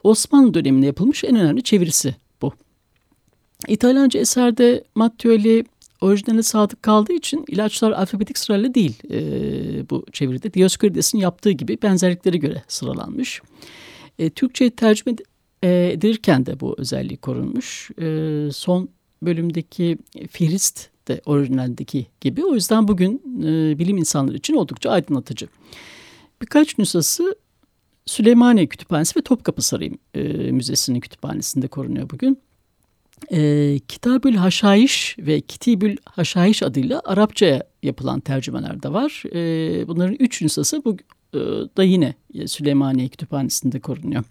Osmanlı 0.04 0.54
döneminde 0.54 0.86
yapılmış 0.86 1.24
en 1.24 1.36
önemli 1.36 1.64
çevirisi 1.64 2.16
bu. 2.42 2.54
İtalyanca 3.68 4.20
eserde 4.20 4.84
Mattioli 4.96 5.66
orijinale 6.04 6.44
sadık 6.44 6.84
kaldığı 6.84 7.14
için 7.14 7.46
ilaçlar 7.48 7.92
alfabetik 7.92 8.38
sırayla 8.38 8.74
değil 8.74 8.96
e, 9.12 9.90
bu 9.90 10.06
çeviride. 10.12 10.54
Dioscorides'in 10.54 11.18
yaptığı 11.18 11.52
gibi 11.52 11.78
benzerlikleri 11.82 12.40
göre 12.40 12.64
sıralanmış. 12.68 13.42
E, 14.20 14.30
Türkçe'ye 14.30 14.70
tercüme 14.70 15.16
edilirken 15.64 16.46
de 16.46 16.60
bu 16.60 16.76
özelliği 16.78 17.18
korunmuş. 17.18 17.92
E, 18.02 18.50
son 18.54 18.90
bölümdeki 19.24 19.98
Fihrist 20.30 20.90
de 21.08 21.22
orijinaldeki 21.26 22.08
gibi. 22.22 22.46
O 22.46 22.54
yüzden 22.54 22.88
bugün 22.88 23.22
e, 23.44 23.80
bilim 23.80 23.98
insanları 23.98 24.38
için 24.38 24.54
oldukça 24.54 24.90
aydınlatıcı. 24.90 25.48
Birkaç 26.42 26.78
nüshası 26.78 27.36
Süleymaniye 28.06 28.68
Kütüphanesi 28.68 29.20
ve 29.20 29.22
Topkapı 29.22 29.62
Sarayı 29.62 29.92
e, 30.14 30.24
Müzesi'nin 30.52 31.00
kütüphanesinde 31.00 31.68
korunuyor 31.68 32.10
bugün. 32.10 32.38
E, 33.32 33.80
Kitabül 33.88 34.36
Haşayiş 34.36 35.16
ve 35.20 35.42
Kitibül 35.42 35.98
Haşayiş 36.06 36.64
adıyla 36.64 37.02
Arapçaya 37.06 37.64
yapılan 37.84 38.20
tercümeler 38.20 38.84
de 38.84 38.94
var. 38.94 39.24
E, 39.36 39.88
bunların 39.88 40.16
üç 40.20 40.42
nüshası 40.42 40.86
bu 40.86 40.98
e, 41.34 41.40
da 41.78 41.84
yine 41.84 42.14
Süleymaniye 42.46 43.08
Kütüphanesi'nde 43.08 43.80
korunuyor. 43.80 44.24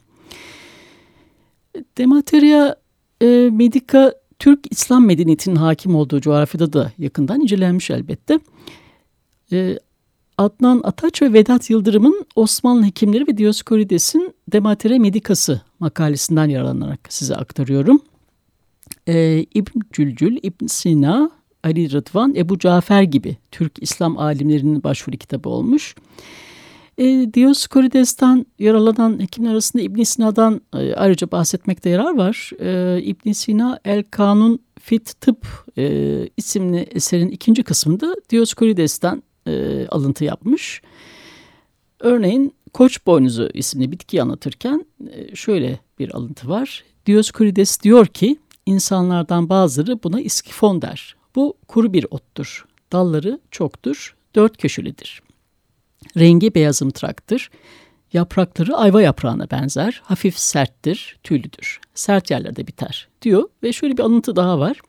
Demateria 1.99 2.77
e, 3.23 3.49
Medica 3.53 4.15
Türk 4.39 4.73
İslam 4.73 5.07
medeniyetinin 5.07 5.57
hakim 5.57 5.95
olduğu 5.95 6.21
coğrafyada 6.21 6.73
da 6.73 6.93
yakından 6.99 7.41
incelenmiş 7.41 7.91
elbette. 7.91 8.39
E, 9.53 9.79
Adnan 10.39 10.81
Ataç 10.85 11.23
ve 11.23 11.33
Vedat 11.33 11.71
Yıldırım'ın 11.71 12.27
Osmanlı 12.37 12.87
Hekimleri 12.87 13.27
ve 13.27 13.39
Dioscorides'in 13.39 14.35
Dematere 14.53 14.99
Medikası 14.99 15.61
makalesinden 15.79 16.49
yararlanarak 16.49 17.01
size 17.09 17.37
aktarıyorum 17.37 18.03
e, 19.09 19.47
İbn 19.55 19.81
Cülcül, 19.93 20.39
İbn 20.43 20.67
Sina, 20.67 21.31
Ali 21.65 21.93
Rıdvan, 21.93 22.35
Ebu 22.35 22.59
Cafer 22.59 23.03
gibi 23.03 23.37
Türk 23.51 23.73
İslam 23.83 24.19
alimlerinin 24.19 24.83
başvuru 24.83 25.17
kitabı 25.17 25.49
olmuş. 25.49 25.95
E, 26.99 27.05
Dioscorides'ten 27.35 28.47
yaralanan 28.59 29.21
hekimler 29.21 29.51
arasında 29.51 29.83
İbn 29.83 30.03
Sina'dan 30.03 30.61
e, 30.75 30.95
ayrıca 30.95 31.31
bahsetmekte 31.31 31.91
yarar 31.91 32.17
var. 32.17 32.51
E, 32.61 33.03
İbn 33.03 33.33
Sina 33.33 33.79
El 33.85 34.03
Kanun 34.11 34.59
Fit 34.81 35.21
Tıp 35.21 35.47
e, 35.79 36.29
isimli 36.37 36.79
eserin 36.79 37.29
ikinci 37.29 37.63
kısmında 37.63 38.17
Dioscorides'ten 38.31 39.23
e, 39.47 39.87
alıntı 39.87 40.25
yapmış. 40.25 40.83
Örneğin 42.01 42.55
Koç 42.73 43.07
boynuzu 43.07 43.51
isimli 43.55 43.93
bitkiyi 43.93 44.23
anlatırken 44.23 44.87
e, 45.11 45.37
şöyle 45.37 45.81
bir 45.99 46.15
alıntı 46.15 46.49
var. 46.49 46.85
Dioscorides 47.07 47.83
diyor 47.83 48.07
ki 48.07 48.37
İnsanlardan 48.67 49.49
bazıları 49.49 50.03
buna 50.03 50.21
iskifon 50.21 50.83
der. 50.83 51.17
Bu 51.35 51.57
kuru 51.69 51.93
bir 51.93 52.07
ottur. 52.11 52.67
Dalları 52.93 53.41
çoktur, 53.51 54.17
dört 54.35 54.57
köşelidir. 54.57 55.23
Rengi 56.17 56.55
beyazımtıraktır. 56.55 57.51
Yaprakları 58.13 58.77
ayva 58.77 59.03
yaprağına 59.03 59.51
benzer, 59.51 60.03
hafif 60.05 60.39
serttir, 60.39 61.19
tüylüdür. 61.23 61.81
Sert 61.95 62.31
yerlerde 62.31 62.67
biter 62.67 63.09
diyor 63.23 63.49
ve 63.63 63.73
şöyle 63.73 63.97
bir 63.97 64.03
alıntı 64.03 64.37
daha 64.37 64.59
var. 64.59 64.81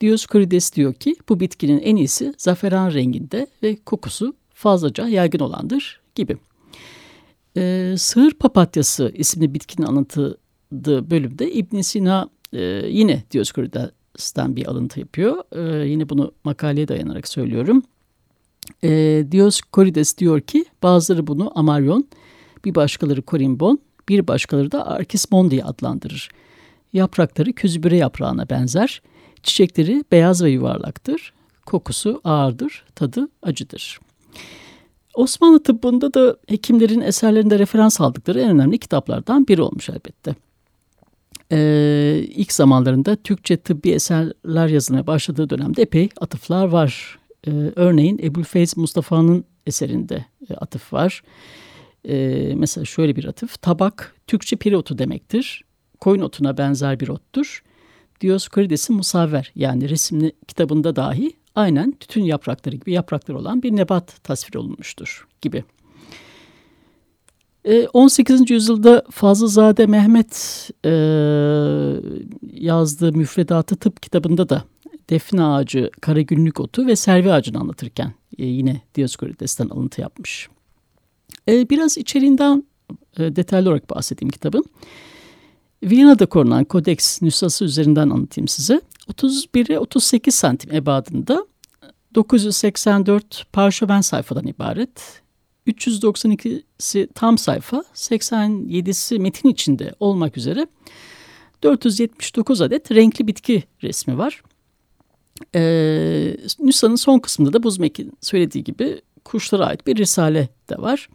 Dioscorides 0.00 0.74
diyor 0.74 0.94
ki 0.94 1.16
bu 1.28 1.40
bitkinin 1.40 1.78
en 1.80 1.96
iyisi 1.96 2.34
zaferan 2.38 2.92
renginde 2.92 3.46
ve 3.62 3.76
kokusu 3.76 4.36
fazlaca 4.54 5.08
yaygın 5.08 5.38
olandır 5.38 6.00
gibi. 6.14 6.36
Ee, 7.56 7.94
sığır 7.98 8.30
papatyası 8.30 9.12
isimli 9.14 9.54
bitkinin 9.54 9.86
anlatıldığı 9.86 11.10
bölümde 11.10 11.52
İbn 11.52 11.80
Sina 11.80 12.28
e, 12.52 12.60
yine 12.88 13.22
Dioscorides'ten 13.30 14.56
bir 14.56 14.66
alıntı 14.66 15.00
yapıyor. 15.00 15.44
E, 15.52 15.88
yine 15.88 16.08
bunu 16.08 16.32
makaleye 16.44 16.88
dayanarak 16.88 17.28
söylüyorum. 17.28 17.82
E, 18.84 18.90
Dioscorides 19.32 20.18
diyor 20.18 20.40
ki 20.40 20.64
bazıları 20.82 21.26
bunu 21.26 21.58
Amaryon, 21.58 22.08
bir 22.64 22.74
başkaları 22.74 23.22
Korimbon, 23.22 23.78
bir 24.08 24.26
başkaları 24.26 24.72
da 24.72 24.86
Arkismon 24.86 25.50
diye 25.50 25.64
adlandırır. 25.64 26.28
Yaprakları 26.92 27.52
küzübüre 27.52 27.96
yaprağına 27.96 28.48
benzer. 28.48 29.02
Çiçekleri 29.42 30.04
beyaz 30.12 30.44
ve 30.44 30.50
yuvarlaktır. 30.50 31.32
Kokusu 31.66 32.20
ağırdır, 32.24 32.84
tadı 32.94 33.28
acıdır. 33.42 34.00
Osmanlı 35.14 35.62
tıbbında 35.62 36.14
da 36.14 36.36
hekimlerin 36.46 37.00
eserlerinde 37.00 37.58
referans 37.58 38.00
aldıkları 38.00 38.40
en 38.40 38.50
önemli 38.50 38.78
kitaplardan 38.78 39.48
biri 39.48 39.62
olmuş 39.62 39.90
elbette. 39.90 40.34
Ee, 41.52 42.24
ilk 42.28 42.52
zamanlarında 42.52 43.16
Türkçe 43.16 43.56
tıbbi 43.56 43.90
eserler 43.90 44.68
yazılmaya 44.68 45.06
başladığı 45.06 45.50
dönemde 45.50 45.82
epey 45.82 46.08
atıflar 46.20 46.68
var. 46.68 47.18
Ee, 47.46 47.50
örneğin 47.76 48.18
Ebu'l-Feyz 48.18 48.78
Mustafa'nın 48.78 49.44
eserinde 49.66 50.24
e, 50.50 50.54
atıf 50.54 50.92
var. 50.92 51.22
Ee, 52.08 52.52
mesela 52.56 52.84
şöyle 52.84 53.16
bir 53.16 53.24
atıf. 53.24 53.62
Tabak 53.62 54.14
Türkçe 54.26 54.56
piri 54.56 54.76
otu 54.76 54.98
demektir. 54.98 55.64
Koyun 56.00 56.20
otuna 56.20 56.58
benzer 56.58 57.00
bir 57.00 57.08
ottur. 57.08 57.62
Dioskorides'in 58.20 58.96
musavver 58.96 59.52
yani 59.54 59.88
resimli 59.88 60.32
kitabında 60.48 60.96
dahi 60.96 61.32
aynen 61.54 61.92
tütün 61.92 62.22
yaprakları 62.22 62.76
gibi 62.76 62.92
yapraklar 62.92 63.34
olan 63.34 63.62
bir 63.62 63.76
nebat 63.76 64.24
tasvir 64.24 64.54
olunmuştur 64.54 65.26
gibi. 65.40 65.64
18. 67.64 68.40
Ee, 68.40 68.54
yüzyılda 68.54 69.02
Fazılzade 69.10 69.86
Mehmet 69.86 70.68
e, 70.84 70.90
yazdığı 72.52 73.12
müfredatı 73.12 73.76
tıp 73.76 74.02
kitabında 74.02 74.48
da 74.48 74.64
defne 75.10 75.44
ağacı, 75.44 75.90
karagünlük 76.00 76.60
otu 76.60 76.86
ve 76.86 76.96
servi 76.96 77.32
ağacını 77.32 77.58
anlatırken 77.58 78.12
e, 78.38 78.46
yine 78.46 78.80
Dioscorides'ten 78.94 79.68
alıntı 79.68 80.00
yapmış. 80.00 80.48
E, 81.48 81.70
biraz 81.70 81.98
içeriğinden 81.98 82.64
e, 83.18 83.36
detaylı 83.36 83.68
olarak 83.68 83.90
bahsedeyim 83.90 84.30
kitabın. 84.30 84.64
Viyana'da 85.82 86.26
korunan 86.26 86.64
kodeks 86.64 87.22
nüshası 87.22 87.64
üzerinden 87.64 88.10
anlatayım 88.10 88.48
size. 88.48 88.80
31'e 89.08 89.78
38 89.78 90.34
santim 90.34 90.74
ebadında 90.74 91.46
984 92.14 93.46
parşömen 93.52 94.00
sayfadan 94.00 94.46
ibaret. 94.46 95.22
392'si 95.70 97.08
tam 97.14 97.38
sayfa, 97.38 97.84
87'si 97.94 99.18
metin 99.18 99.48
içinde 99.48 99.94
olmak 100.00 100.36
üzere 100.36 100.66
479 101.62 102.60
adet 102.60 102.92
renkli 102.92 103.26
bitki 103.26 103.62
resmi 103.82 104.18
var. 104.18 104.42
Ee, 105.54 106.36
Nüsa'nın 106.60 106.96
son 106.96 107.18
kısmında 107.18 107.52
da 107.52 107.62
Buzmek'in 107.62 108.12
söylediği 108.20 108.64
gibi 108.64 109.00
kuşlara 109.24 109.66
ait 109.66 109.86
bir 109.86 109.96
risale 109.96 110.48
de 110.70 110.78
var. 110.78 111.08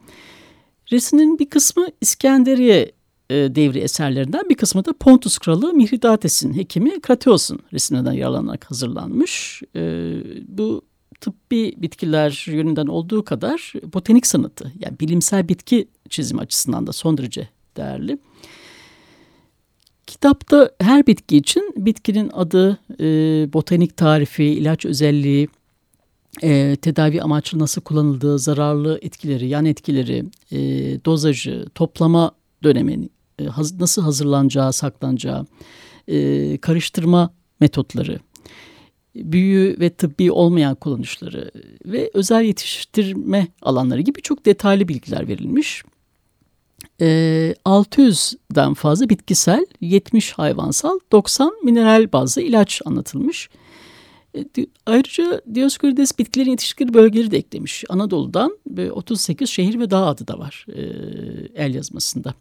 Resmin 0.91 1.39
bir 1.39 1.49
kısmı 1.49 1.87
İskenderiye 2.01 2.91
e, 3.29 3.35
devri 3.35 3.79
eserlerinden 3.79 4.49
bir 4.49 4.55
kısmı 4.55 4.85
da 4.85 4.93
Pontus 4.93 5.37
Kralı 5.37 5.73
Mihridates'in 5.73 6.53
hekimi 6.53 6.99
Krateos'un 7.01 7.59
resimlerinden 7.73 8.11
yararlanarak 8.11 8.71
hazırlanmış. 8.71 9.61
E, 9.75 9.81
bu 10.47 10.81
tıbbi 11.21 11.73
bitkiler 11.77 12.45
yönünden 12.47 12.87
olduğu 12.87 13.25
kadar 13.25 13.73
botanik 13.93 14.27
sanatı 14.27 14.71
yani 14.79 14.99
bilimsel 14.99 15.49
bitki 15.49 15.87
çizimi 16.09 16.41
açısından 16.41 16.87
da 16.87 16.91
son 16.93 17.17
derece 17.17 17.49
değerli. 17.77 18.17
Kitapta 20.07 20.71
her 20.81 21.07
bitki 21.07 21.37
için 21.37 21.73
bitkinin 21.77 22.29
adı, 22.33 22.79
e, 22.99 23.05
botanik 23.53 23.97
tarifi, 23.97 24.43
ilaç 24.43 24.85
özelliği, 24.85 25.47
e, 26.43 26.75
tedavi 26.75 27.21
amaçlı 27.21 27.59
nasıl 27.59 27.81
kullanıldığı, 27.81 28.39
zararlı 28.39 28.99
etkileri, 29.01 29.47
yan 29.47 29.65
etkileri, 29.65 30.25
e, 30.51 30.57
dozajı, 31.05 31.65
toplama 31.75 32.31
dönemini, 32.63 33.09
e, 33.39 33.45
nasıl 33.79 34.01
hazırlanacağı, 34.01 34.73
saklanacağı, 34.73 35.45
e, 36.07 36.57
karıştırma 36.57 37.33
metotları, 37.59 38.19
büyü 39.15 39.77
ve 39.79 39.89
tıbbi 39.89 40.31
olmayan 40.31 40.75
kullanışları 40.75 41.51
ve 41.85 42.11
özel 42.13 42.43
yetiştirme 42.43 43.47
alanları 43.61 44.01
gibi 44.01 44.21
çok 44.21 44.45
detaylı 44.45 44.87
bilgiler 44.87 45.27
verilmiş. 45.27 45.83
E, 47.01 47.05
600'den 47.65 48.73
fazla 48.73 49.09
bitkisel, 49.09 49.65
70 49.81 50.31
hayvansal, 50.31 50.99
90 51.11 51.53
mineral 51.63 52.11
bazlı 52.11 52.41
ilaç 52.41 52.81
anlatılmış. 52.85 53.49
E, 54.37 54.45
ayrıca 54.85 55.41
Dioskurides 55.53 56.19
bitkilerin 56.19 56.51
yetiştikleri 56.51 56.93
bölgeleri 56.93 57.31
de 57.31 57.37
eklemiş. 57.37 57.83
Anadolu'dan 57.89 58.57
38 58.91 59.49
şehir 59.49 59.79
ve 59.79 59.91
dağ 59.91 60.05
adı 60.05 60.27
da 60.27 60.39
var 60.39 60.65
e, 60.75 60.81
el 61.63 61.75
yazmasında. 61.75 62.33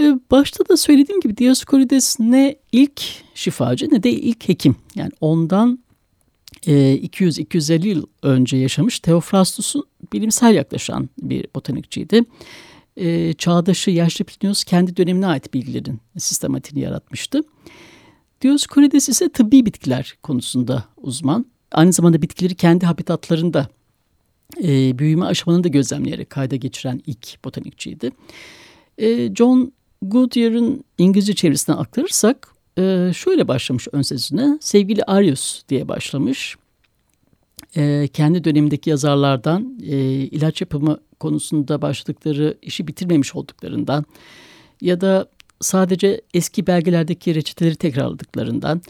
E, 0.00 0.18
başta 0.30 0.68
da 0.68 0.76
söylediğim 0.76 1.20
gibi 1.20 1.36
Dioskurides 1.36 2.20
ne 2.20 2.56
ilk 2.72 3.02
şifacı 3.34 3.88
ne 3.90 4.02
de 4.02 4.10
ilk 4.10 4.48
hekim. 4.48 4.76
Yani 4.94 5.10
ondan 5.20 5.78
200-250 6.66 7.86
yıl 7.86 8.06
önce 8.22 8.56
yaşamış 8.56 9.00
Theophrastus'un 9.00 9.84
bilimsel 10.12 10.54
yaklaşan 10.54 11.08
bir 11.22 11.46
botanikçiydi. 11.54 12.24
Çağdaşı 13.38 13.90
yaşlı 13.90 14.24
Plinius 14.24 14.64
kendi 14.64 14.96
dönemine 14.96 15.26
ait 15.26 15.54
bilgilerin 15.54 16.00
sistematiğini 16.18 16.84
yaratmıştı. 16.84 17.42
Dioskurides 18.42 19.08
ise 19.08 19.28
tıbbi 19.28 19.66
bitkiler 19.66 20.14
konusunda 20.22 20.84
uzman. 20.96 21.46
Aynı 21.72 21.92
zamanda 21.92 22.22
bitkileri 22.22 22.54
kendi 22.54 22.86
habitatlarında 22.86 23.68
e, 24.62 24.98
büyüme 24.98 25.26
aşamanını 25.26 25.64
da 25.64 25.68
gözlemleyerek 25.68 26.30
kayda 26.30 26.56
geçiren 26.56 27.00
ilk 27.06 27.44
botanikçiydi. 27.44 28.10
E, 28.98 29.34
John 29.34 29.72
Goodyear'ın 30.02 30.84
İngilizce 30.98 31.34
çevirisinden 31.34 31.78
aktarırsak 31.78 32.48
e, 32.78 33.12
şöyle 33.14 33.48
başlamış 33.48 33.88
ön 33.92 34.02
sözüne. 34.02 34.58
Sevgili 34.60 35.04
Arius 35.04 35.62
diye 35.68 35.88
başlamış. 35.88 36.56
E, 37.76 38.08
kendi 38.12 38.44
dönemindeki 38.44 38.90
yazarlardan 38.90 39.78
e, 39.82 39.96
ilaç 40.10 40.60
yapımı 40.60 40.98
konusunda 41.20 41.82
başladıkları 41.82 42.58
işi 42.62 42.88
bitirmemiş 42.88 43.34
olduklarından 43.34 44.04
ya 44.80 45.00
da 45.00 45.28
sadece 45.60 46.20
eski 46.34 46.66
belgelerdeki 46.66 47.34
reçeteleri 47.34 47.76
tekrarladıklarından, 47.76 48.82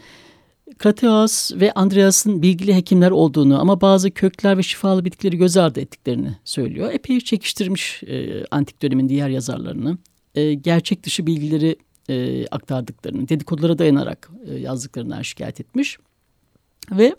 Krateos 0.79 1.53
ve 1.55 1.73
Andreas'ın 1.73 2.43
bilgili 2.43 2.75
hekimler 2.75 3.11
olduğunu 3.11 3.61
ama 3.61 3.81
bazı 3.81 4.11
kökler 4.11 4.59
ve 4.59 4.63
şifalı 4.63 5.05
bitkileri 5.05 5.37
göz 5.37 5.57
ardı 5.57 5.81
ettiklerini 5.81 6.37
söylüyor. 6.45 6.93
Epey 6.93 7.21
çekiştirmiş 7.21 8.03
e, 8.03 8.45
antik 8.51 8.83
dönemin 8.83 9.09
diğer 9.09 9.29
yazarlarını. 9.29 9.99
E, 10.35 10.55
gerçek 10.55 11.03
dışı 11.03 11.27
bilgileri 11.27 11.77
e, 12.09 12.47
aktardıklarını, 12.47 13.29
dedikodulara 13.29 13.79
dayanarak 13.79 14.31
e, 14.47 14.55
yazdıklarından 14.55 15.23
şikayet 15.23 15.61
etmiş. 15.61 15.99
Ve 16.91 17.15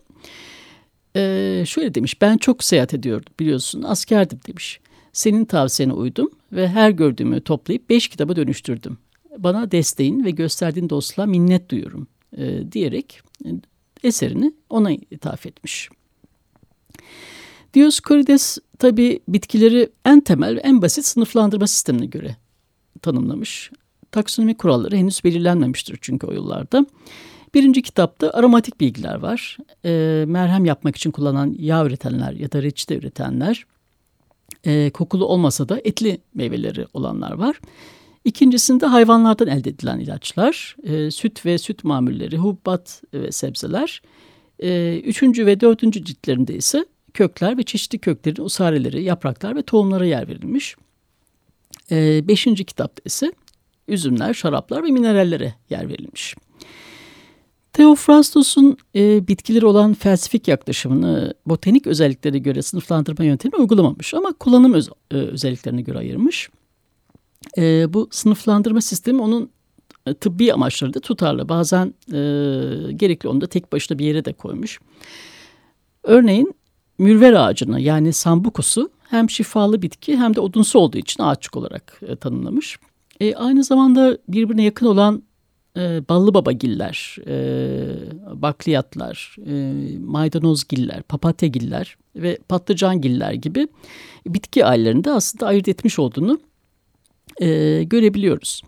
e, 1.16 1.64
şöyle 1.68 1.96
demiş, 1.96 2.22
ben 2.22 2.38
çok 2.38 2.64
seyahat 2.64 2.94
ediyordum 2.94 3.34
biliyorsun, 3.40 3.84
askerdim 3.84 4.40
demiş. 4.48 4.80
Senin 5.14 5.46
tavsiyene 5.46 5.94
uydum 5.94 6.30
ve 6.52 6.68
her 6.68 6.92
gördüğümü 6.92 7.42
toplayıp 7.42 7.90
beş 7.90 8.08
kitaba 8.08 8.36
dönüştürdüm 8.36 8.98
bana 9.38 9.72
desteğin 9.72 10.24
ve 10.24 10.32
gösterdiğin 10.32 10.90
dostluğa 10.90 11.26
minnet 11.26 11.70
duyuyorum 11.70 12.08
e, 12.38 12.72
diyerek 12.72 13.22
e, 13.46 13.50
eserini 14.04 14.54
ona 14.70 14.92
ithaf 14.92 15.46
etmiş. 15.46 15.90
Dioskurides 17.74 18.58
tabi 18.80 19.20
bitkileri 19.28 19.90
en 20.06 20.22
temel 20.22 20.56
ve 20.56 20.60
en 20.60 20.82
basit 20.82 21.06
sınıflandırma 21.06 21.68
sistemine 21.68 22.06
göre 22.06 22.36
tanımlamış. 23.02 23.72
Taksonomi 24.12 24.58
kuralları 24.58 24.96
henüz 24.96 25.24
belirlenmemiştir 25.24 25.98
çünkü 26.02 26.28
o 26.28 26.32
yıllarda. 26.32 26.86
Birinci 27.54 27.82
kitapta 27.82 28.30
aromatik 28.30 28.80
bilgiler 28.82 29.16
var. 29.16 29.58
E, 29.86 30.24
merhem 30.28 30.66
yapmak 30.66 30.96
için 30.96 31.12
kullanılan 31.12 31.56
yağ 31.60 31.86
üretenler 31.86 32.34
ya 32.34 32.52
da 32.52 32.64
reçete 32.64 32.98
üretenler. 32.98 33.66
E, 34.66 34.90
kokulu 34.90 35.26
olmasa 35.26 35.70
da 35.70 35.82
etli 35.84 36.22
meyveleri 36.34 36.86
olanlar 36.94 37.32
var. 37.32 37.60
İkincisinde 38.26 38.86
hayvanlardan 38.86 39.48
elde 39.48 39.70
edilen 39.70 40.00
ilaçlar, 40.00 40.76
e, 40.84 41.12
süt 41.12 41.46
ve 41.46 41.58
süt 41.58 41.84
mamulleri, 41.84 42.38
hubbat 42.38 43.02
ve 43.14 43.32
sebzeler. 43.32 44.02
E, 44.60 45.00
üçüncü 45.00 45.46
ve 45.46 45.60
dördüncü 45.60 46.06
ciltlerinde 46.06 46.56
ise 46.56 46.86
kökler 47.14 47.58
ve 47.58 47.64
çeşitli 47.64 48.00
köklerin 48.00 48.44
usareleri, 48.44 49.04
yapraklar 49.04 49.56
ve 49.56 49.62
tohumlara 49.62 50.06
yer 50.06 50.28
verilmiş. 50.28 50.76
E, 51.92 52.28
beşinci 52.28 52.66
kitapta 52.66 53.02
ise 53.06 53.32
üzümler, 53.88 54.34
şaraplar 54.34 54.84
ve 54.84 54.88
minerallere 54.88 55.56
yer 55.70 55.90
verilmiş. 55.90 56.36
Theophrastus'un 57.74 58.78
e, 58.96 59.28
bitkileri 59.28 59.66
olan 59.66 59.94
felsefik 59.94 60.48
yaklaşımını 60.48 61.34
botanik 61.46 61.88
özelliklere 61.88 62.38
göre 62.38 62.62
sınıflandırma 62.62 63.26
yöntemi 63.26 63.56
uygulamamış 63.56 64.14
ama 64.14 64.34
kullanım 64.34 64.74
öz, 64.74 64.90
e, 65.12 65.16
özelliklerine 65.16 65.82
göre 65.82 65.98
ayırmış. 65.98 66.50
E, 67.58 67.94
bu 67.94 68.08
sınıflandırma 68.12 68.82
sistemi 68.82 69.22
onun 69.22 69.50
e, 70.08 70.14
tıbbi 70.14 70.54
amaçları 70.54 70.94
da 70.94 71.00
tutarlı. 71.00 71.50
Bazen 71.50 71.94
e, 72.08 72.18
gerekli 72.94 73.30
onu 73.30 73.42
da 73.42 73.48
tek 73.48 73.72
başına 73.72 74.00
bir 74.00 74.06
yere 74.06 74.26
de 74.26 74.34
koymuş. 74.34 74.80
Örneğin 76.04 76.54
mürver 76.98 77.34
ağacını 77.34 77.82
yani 77.82 78.14
sambukusu 78.14 78.90
hem 79.12 79.30
şifalı 79.30 79.82
bitki 79.82 80.18
hem 80.18 80.36
de 80.36 80.40
odunsu 80.40 80.80
olduğu 80.80 80.98
için 80.98 81.24
ağaççık 81.24 81.58
olarak 81.58 82.00
e, 82.08 82.16
tanımlamış. 82.16 82.80
E, 83.20 83.36
aynı 83.36 83.64
zamanda 83.64 84.18
birbirine 84.28 84.64
yakın 84.64 84.86
olan 84.86 85.24
e, 85.78 86.10
ballı 86.10 86.34
babagiller, 86.34 87.18
e, 87.28 87.32
bakliyatlar, 88.42 89.36
e, 89.48 89.74
maydanozgiller, 90.00 91.04
papatyagiller 91.04 91.98
ve 92.16 92.38
patlıcangiller 92.50 93.34
gibi 93.34 93.68
bitki 94.28 94.66
ailelerinde 94.66 95.12
aslında 95.12 95.48
ayırt 95.48 95.68
etmiş 95.68 96.00
olduğunu 96.00 96.40
e, 97.42 97.84
görebiliyoruz. 97.84 98.62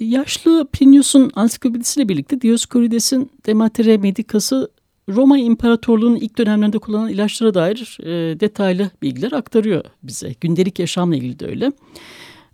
Yaşlı 0.00 0.66
Plinius'un 0.72 1.30
ansiklopedisiyle 1.34 2.08
birlikte 2.08 2.40
Dioscorides'in 2.40 3.30
Dematere 3.46 3.98
Medicası 3.98 4.70
Roma 5.08 5.38
İmparatorluğu'nun 5.38 6.16
ilk 6.16 6.38
dönemlerinde 6.38 6.78
kullanılan 6.78 7.10
ilaçlara 7.10 7.54
dair 7.54 7.98
e, 8.02 8.40
detaylı 8.40 8.90
bilgiler 9.02 9.32
aktarıyor 9.32 9.84
bize. 10.02 10.34
Gündelik 10.40 10.78
yaşamla 10.78 11.16
ilgili 11.16 11.38
de 11.38 11.46
öyle. 11.46 11.72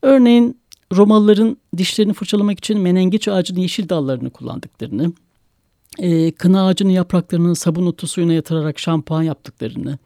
Örneğin 0.03 0.59
Romalıların 0.93 1.57
dişlerini 1.77 2.13
fırçalamak 2.13 2.59
için 2.59 2.81
menengeç 2.81 3.29
ağacının 3.29 3.61
yeşil 3.61 3.89
dallarını 3.89 4.31
kullandıklarını, 4.31 5.13
e, 5.99 6.33
kına 6.33 6.67
ağacının 6.67 6.91
yapraklarını 6.91 7.57
sabun 7.57 7.87
otu 7.87 8.07
suyuna 8.07 8.33
yatırarak 8.33 8.79
şampuan 8.79 9.23
yaptıklarını, 9.23 9.99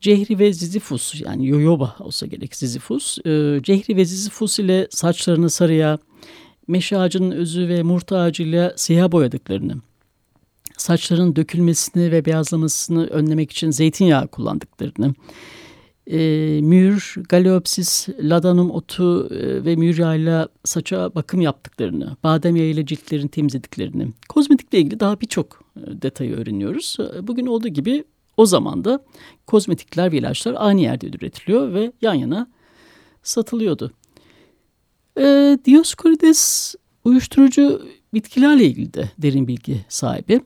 Cehri 0.00 0.38
ve 0.38 0.52
Zizifus 0.52 1.20
yani 1.20 1.46
yoyoba 1.46 1.96
olsa 2.00 2.26
gerek 2.26 2.56
Zizifus, 2.56 3.18
e, 3.18 3.60
Cehri 3.62 3.96
ve 3.96 4.04
Zizifus 4.04 4.58
ile 4.58 4.88
saçlarını 4.90 5.50
sarıya, 5.50 5.98
meşe 6.68 6.98
ağacının 6.98 7.30
özü 7.30 7.68
ve 7.68 7.82
murta 7.82 8.18
ağacıyla 8.18 8.72
siyah 8.76 9.12
boyadıklarını, 9.12 9.74
saçların 10.78 11.36
dökülmesini 11.36 12.12
ve 12.12 12.24
beyazlamasını 12.24 13.06
önlemek 13.06 13.52
için 13.52 13.70
zeytinyağı 13.70 14.28
kullandıklarını, 14.28 15.14
e, 16.10 16.18
mür, 16.62 17.14
galeopsis, 17.28 18.08
ladanum 18.08 18.70
otu 18.70 19.34
e, 19.34 19.64
ve 19.64 19.76
mür 19.76 19.98
yağıyla 19.98 20.48
saça 20.64 21.14
bakım 21.14 21.40
yaptıklarını, 21.40 22.16
badem 22.22 22.56
yağıyla 22.56 22.86
ciltlerini 22.86 23.28
temizlediklerini, 23.28 24.08
kozmetikle 24.28 24.78
ilgili 24.78 25.00
daha 25.00 25.20
birçok 25.20 25.64
e, 25.76 26.02
detayı 26.02 26.36
öğreniyoruz. 26.36 26.96
E, 27.16 27.26
bugün 27.26 27.46
olduğu 27.46 27.68
gibi 27.68 28.04
o 28.36 28.46
zaman 28.46 28.84
da 28.84 29.04
kozmetikler 29.46 30.12
ve 30.12 30.18
ilaçlar 30.18 30.54
aynı 30.58 30.80
yerde 30.80 31.06
üretiliyor 31.06 31.74
ve 31.74 31.92
yan 32.02 32.14
yana 32.14 32.46
satılıyordu. 33.22 33.92
E, 35.18 35.58
Dioscorides 35.64 36.74
uyuşturucu 37.04 37.82
bitkilerle 38.14 38.64
ilgili 38.64 38.94
de 38.94 39.10
derin 39.18 39.48
bilgi 39.48 39.84
sahibi. 39.88 40.40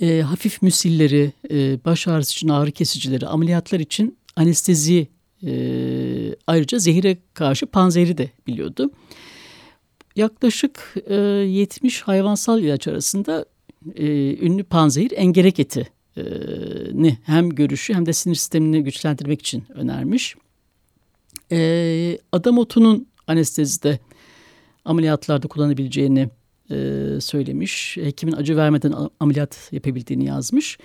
E, 0.00 0.20
hafif 0.20 0.62
müsilleri, 0.62 1.32
e, 1.50 1.84
baş 1.84 2.08
ağrısı 2.08 2.32
için 2.32 2.48
ağrı 2.48 2.70
kesicileri, 2.70 3.26
ameliyatlar 3.26 3.80
için 3.80 4.18
anestezi 4.36 5.08
e, 5.46 5.52
ayrıca 6.46 6.78
zehire 6.78 7.18
karşı 7.34 7.66
panzehri 7.66 8.18
de 8.18 8.30
biliyordu. 8.46 8.90
Yaklaşık 10.16 10.94
e, 11.06 11.14
70 11.14 12.02
hayvansal 12.02 12.62
ilaç 12.62 12.88
arasında 12.88 13.44
e, 13.94 14.06
ünlü 14.46 14.64
panzehir 14.64 15.12
engerek 15.16 15.60
eti 15.60 15.88
e, 16.16 16.22
hem 17.24 17.50
görüşü 17.50 17.94
hem 17.94 18.06
de 18.06 18.12
sinir 18.12 18.34
sistemini 18.34 18.84
güçlendirmek 18.84 19.40
için 19.40 19.64
önermiş. 19.74 20.36
E, 21.52 22.18
adam 22.32 22.58
otunun 22.58 23.06
anestezide 23.26 23.98
ameliyatlarda 24.84 25.48
kullanabileceğini 25.48 26.28
e, 26.70 27.20
söylemiş. 27.20 27.96
Hekimin 27.96 28.32
acı 28.32 28.56
vermeden 28.56 28.94
ameliyat 29.20 29.68
yapabildiğini 29.72 30.24
yazmış. 30.24 30.78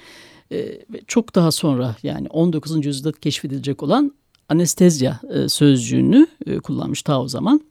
E, 0.51 0.57
ve 0.89 1.01
çok 1.07 1.35
daha 1.35 1.51
sonra 1.51 1.95
yani 2.03 2.27
19. 2.27 2.85
yüzyılda 2.85 3.11
keşfedilecek 3.11 3.83
olan 3.83 4.11
anestezya 4.49 5.19
e, 5.29 5.49
sözcüğünü 5.49 6.27
e, 6.45 6.57
kullanmış 6.57 7.01
ta 7.01 7.21
o 7.21 7.27
zaman. 7.27 7.61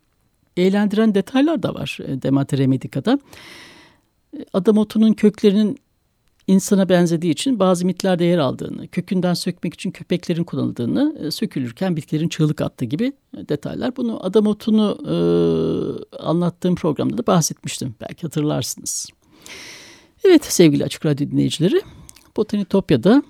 Eğlendiren 0.56 1.14
detaylar 1.14 1.62
da 1.62 1.74
var 1.74 1.98
e, 2.06 2.22
Dematere 2.22 2.66
Medica'da. 2.66 3.18
E, 4.38 4.44
adam 4.52 4.78
otunun 4.78 5.12
köklerinin 5.12 5.78
insana 6.46 6.88
benzediği 6.88 7.32
için 7.32 7.58
bazı 7.58 7.86
mitlerde 7.86 8.24
yer 8.24 8.38
aldığını, 8.38 8.88
kökünden 8.88 9.34
sökmek 9.34 9.74
için 9.74 9.90
köpeklerin 9.90 10.44
kullanıldığını, 10.44 11.16
e, 11.20 11.30
sökülürken 11.30 11.96
bitkilerin 11.96 12.28
çığlık 12.28 12.60
attığı 12.60 12.84
gibi 12.84 13.12
detaylar. 13.34 13.96
Bunu 13.96 14.26
adam 14.26 14.46
otunu 14.46 14.98
e, 15.06 15.16
anlattığım 16.16 16.74
programda 16.74 17.18
da 17.18 17.26
bahsetmiştim. 17.26 17.94
Belki 18.00 18.22
hatırlarsınız. 18.22 19.08
Evet 20.24 20.44
sevgili 20.44 20.84
Açık 20.84 21.06
Radyo 21.06 21.30
dinleyicileri, 21.30 21.80
Botanitopya'da 22.36 23.22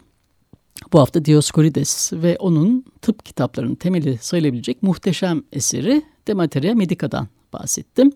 bu 0.93 1.01
hafta 1.01 1.25
Dioscorides 1.25 2.13
ve 2.13 2.37
onun 2.39 2.85
tıp 3.03 3.25
kitaplarının 3.25 3.75
temeli 3.75 4.19
sayılabilecek 4.19 4.83
muhteşem 4.83 5.43
eseri 5.53 6.03
Demateria 6.27 6.75
Medica'dan 6.75 7.29
bahsettim. 7.53 8.13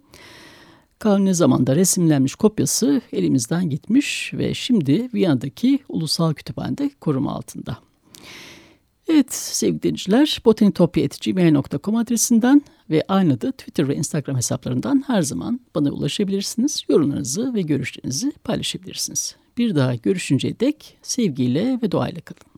Kanuni 0.98 1.34
zamanda 1.34 1.76
resimlenmiş 1.76 2.34
kopyası 2.34 3.00
elimizden 3.12 3.70
gitmiş 3.70 4.30
ve 4.34 4.54
şimdi 4.54 5.08
Viyana'daki 5.14 5.78
Ulusal 5.88 6.34
Kütüphane'de 6.34 6.90
koruma 7.00 7.32
altında. 7.32 7.78
Evet 9.08 9.34
sevgili 9.34 9.82
dinleyiciler 9.82 10.42
botanitopya.gmail.com 10.44 11.96
adresinden 11.96 12.62
ve 12.90 13.02
aynı 13.08 13.40
da 13.40 13.52
Twitter 13.52 13.88
ve 13.88 13.96
Instagram 13.96 14.36
hesaplarından 14.36 15.04
her 15.06 15.22
zaman 15.22 15.60
bana 15.74 15.90
ulaşabilirsiniz. 15.90 16.84
Yorumlarınızı 16.88 17.54
ve 17.54 17.62
görüşlerinizi 17.62 18.32
paylaşabilirsiniz. 18.44 19.36
Bir 19.58 19.74
daha 19.74 19.94
görüşünceye 19.94 20.60
dek 20.60 20.98
sevgiyle 21.02 21.78
ve 21.82 21.92
doğayla 21.92 22.20
kalın. 22.20 22.57